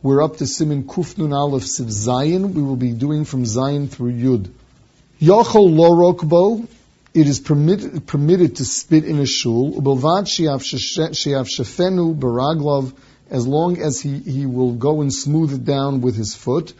[0.00, 2.52] We're up to Siman Kufnun Aleph Siv Zayin.
[2.52, 4.48] We will be doing from Zayin through Yud.
[5.20, 6.68] Yochol lo rokbo.
[7.14, 9.72] It is permitted, permitted to spit in a shul.
[9.72, 12.92] Ubelvad shiaf shefenu baraglov.
[13.28, 16.74] As long as he, he will go and smooth it down with his foot.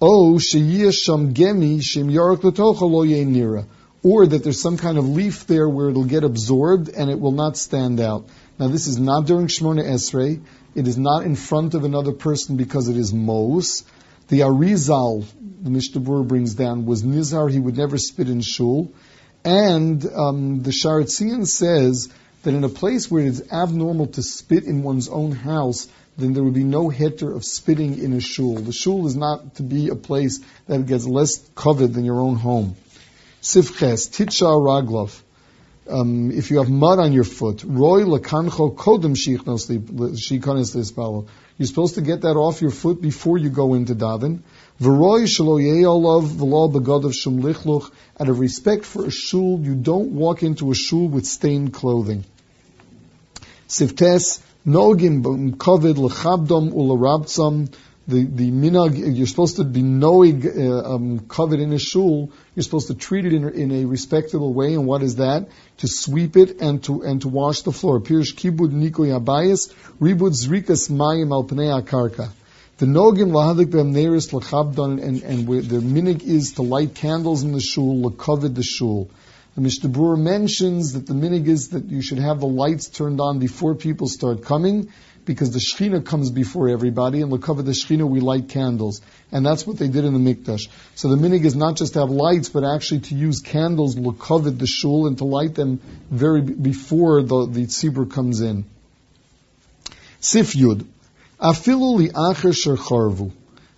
[0.00, 3.64] Oh, o sheyiyah sham gemi shem yorok letocha lo nira.
[4.06, 7.32] Or that there's some kind of leaf there where it'll get absorbed and it will
[7.32, 8.28] not stand out.
[8.56, 10.44] Now this is not during Shmona Esrei.
[10.76, 13.82] It is not in front of another person because it is Mos.
[14.28, 15.26] The Arizal,
[15.60, 18.92] the Mishnah brings down, was Nizar, he would never spit in shul.
[19.44, 22.08] And um, the Sharetzian says
[22.44, 26.32] that in a place where it is abnormal to spit in one's own house, then
[26.32, 28.54] there would be no heter of spitting in a shul.
[28.54, 30.38] The shul is not to be a place
[30.68, 32.76] that gets less covered than your own home.
[33.50, 35.22] Sifches, Titcha Raglov
[35.88, 39.68] um, if you have mud on your foot, roy lakancho kodem shikonis
[41.56, 44.40] You're supposed to get that off your foot before you go into daven.
[44.80, 47.90] V'roy shelo ye'olav v'lo begadav shum lichluch.
[48.18, 52.24] Out of respect for a shul, you don't walk into a shul with stained clothing.
[53.68, 55.22] Siftes nogim
[55.56, 57.72] kovid lechabdom ularabtzam
[58.08, 62.30] the the minag you're supposed to be knowing uh, um, covered in a shul.
[62.54, 64.74] You're supposed to treat it in, in a respectable way.
[64.74, 65.48] And what is that?
[65.78, 68.00] To sweep it and to and to wash the floor.
[68.00, 72.30] Pirish kibud niko yabayis ribud zrikas mayim al akarka.
[72.78, 77.60] The nogim lahadik neris lachabdon and and the minig is to light candles in the
[77.60, 79.10] shul, cover the shul.
[79.56, 83.38] The Mishnah mentions that the minig is that you should have the lights turned on
[83.38, 84.92] before people start coming,
[85.24, 89.00] because the Shechina comes before everybody, and cover the Shechina we light candles.
[89.32, 90.68] And that's what they did in the Mikdash.
[90.94, 94.50] So the minig is not just to have lights, but actually to use candles, cover
[94.50, 98.66] the shul, and to light them very before the, the tzibur comes in.
[100.20, 100.84] Sif Yud.
[101.40, 103.32] Afilu li acher shercharvu.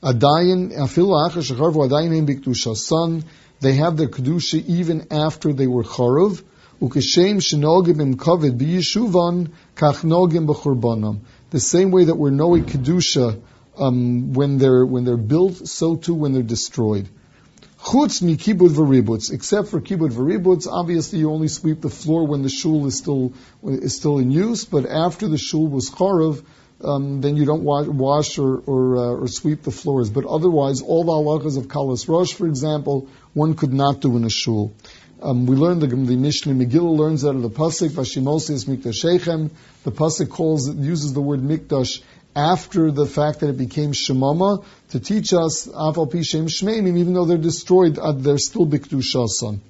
[0.00, 2.76] Adayin, afilu acher shercharvu, adayin im bikdusha.
[2.76, 3.24] Son,
[3.60, 6.42] they have their kedusha even after they were charv.
[6.80, 11.20] Ukeshem shenogim im biyeshuvan kach nogim b'churbanam.
[11.50, 13.40] The same way that we're knowing kedusha
[13.76, 17.08] um, when they're when they're built, so too when they're destroyed.
[17.84, 19.30] Chutz v'ributs.
[19.30, 23.34] Except for kibud v'ributs, obviously you only sweep the floor when the shul is still
[23.62, 24.64] is still in use.
[24.64, 26.42] But after the shul was charav,
[26.80, 30.10] um, then you don't wash, wash or or, uh, or, sweep the floors.
[30.10, 34.24] But otherwise, all the halachas of kalas rosh, for example, one could not do in
[34.24, 34.74] a shul.
[35.22, 39.50] Um, we learned the, the Mishnah Megillah learns out of the pasuk Vashimosis Mikdashechem.
[39.84, 42.02] The pasuk calls uses the word Mikdash
[42.36, 47.24] after the fact that it became Shemama to teach us Afal Pishem Shmeimim, even though
[47.24, 49.60] they're destroyed, uh, they're still Bikdushasan.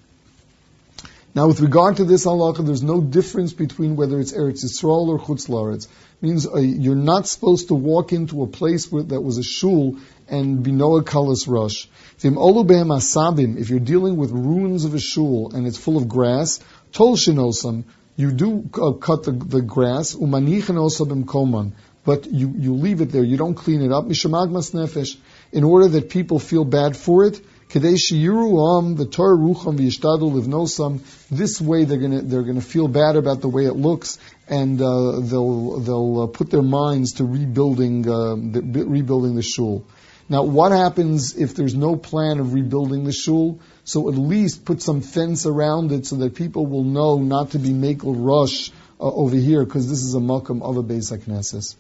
[1.35, 5.19] Now, with regard to this halacha, there's no difference between whether it's Eretz Yisrael or
[5.19, 5.89] Chutz Laretz.
[6.21, 9.99] Means uh, you're not supposed to walk into a place where, that was a shul
[10.29, 11.89] and be Noah Kalas Rush.
[12.23, 16.61] If you're dealing with ruins of a shul and it's full of grass,
[16.93, 17.83] tol shinosam,
[18.15, 21.73] you do uh, cut the, the grass, umanichin koman,
[22.05, 25.17] but you, you leave it there, you don't clean it up, mishamagmas nefesh,
[25.51, 31.01] in order that people feel bad for it, the Torah rucham v'yishtadu livnosam.
[31.31, 35.21] This way, they're gonna they're gonna feel bad about the way it looks, and uh,
[35.21, 39.85] they'll they'll uh, put their minds to rebuilding uh, the, rebuilding the shul.
[40.29, 43.61] Now, what happens if there's no plan of rebuilding the shul?
[43.85, 47.59] So at least put some fence around it so that people will know not to
[47.59, 51.77] be makel rush uh, over here because this is a makam of a Beis HaKnesses.